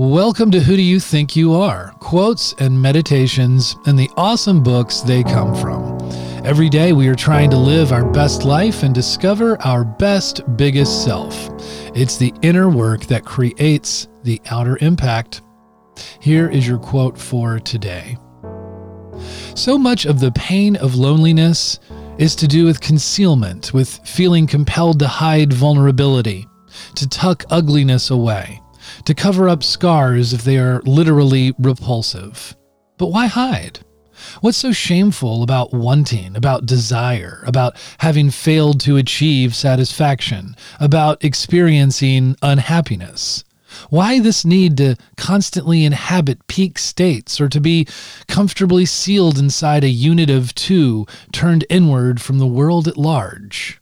[0.00, 1.92] Welcome to Who Do You Think You Are?
[1.98, 5.98] Quotes and meditations and the awesome books they come from.
[6.42, 11.04] Every day we are trying to live our best life and discover our best, biggest
[11.04, 11.50] self.
[11.94, 15.42] It's the inner work that creates the outer impact.
[16.18, 18.16] Here is your quote for today.
[19.54, 21.78] So much of the pain of loneliness
[22.16, 26.48] is to do with concealment, with feeling compelled to hide vulnerability,
[26.94, 28.62] to tuck ugliness away
[29.04, 32.56] to cover up scars if they are literally repulsive.
[32.98, 33.80] But why hide?
[34.40, 42.36] What's so shameful about wanting, about desire, about having failed to achieve satisfaction, about experiencing
[42.42, 43.44] unhappiness?
[43.88, 47.86] Why this need to constantly inhabit peak states or to be
[48.26, 53.80] comfortably sealed inside a unit of two turned inward from the world at large?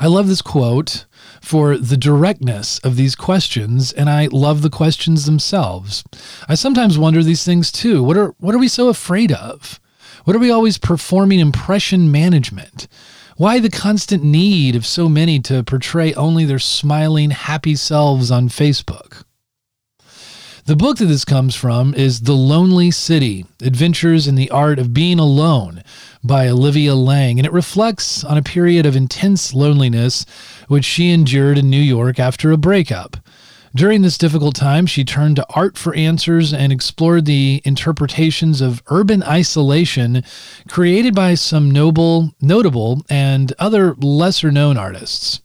[0.00, 1.06] I love this quote
[1.42, 6.04] for the directness of these questions, and I love the questions themselves.
[6.48, 8.02] I sometimes wonder these things too.
[8.02, 9.80] What are what are we so afraid of?
[10.24, 12.86] What are we always performing impression management?
[13.36, 18.48] Why the constant need of so many to portray only their smiling, happy selves on
[18.48, 19.24] Facebook?
[20.64, 24.94] The book that this comes from is The Lonely City Adventures in the Art of
[24.94, 25.82] Being Alone
[26.22, 30.24] by Olivia Laing, and it reflects on a period of intense loneliness
[30.68, 33.16] which she endured in New York after a breakup.
[33.74, 38.84] During this difficult time, she turned to art for answers and explored the interpretations of
[38.86, 40.22] urban isolation
[40.68, 45.41] created by some noble, notable, and other lesser known artists.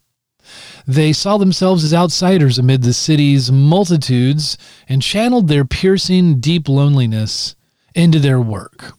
[0.88, 4.58] They saw themselves as outsiders amid the city's multitudes
[4.88, 7.56] and channeled their piercing, deep loneliness
[7.94, 8.94] into their work.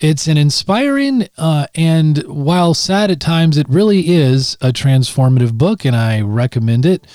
[0.00, 5.84] It's an inspiring uh, and while sad at times, it really is a transformative book,
[5.84, 7.06] and I recommend it.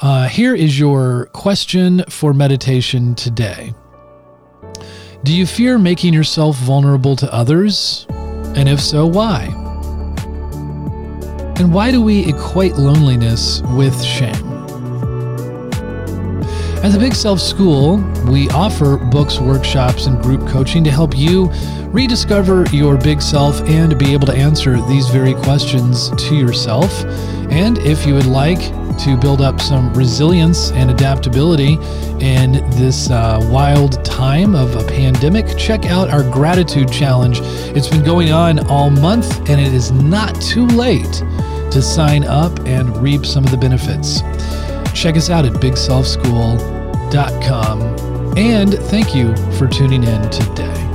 [0.00, 3.72] Uh, here is your question for meditation today
[5.22, 8.06] Do you fear making yourself vulnerable to others?
[8.56, 9.55] And if so, why?
[11.58, 14.34] And why do we equate loneliness with shame?
[16.84, 17.96] At the Big Self School,
[18.30, 21.50] we offer books, workshops, and group coaching to help you
[21.88, 27.04] rediscover your big self and be able to answer these very questions to yourself.
[27.50, 28.60] And if you would like
[28.98, 31.78] to build up some resilience and adaptability
[32.20, 37.40] in this uh, wild time of a pandemic, check out our gratitude challenge.
[37.74, 41.22] It's been going on all month, and it is not too late
[41.76, 44.22] to sign up and reap some of the benefits.
[44.98, 47.82] Check us out at bigselfschool.com.
[48.38, 50.85] And thank you for tuning in today.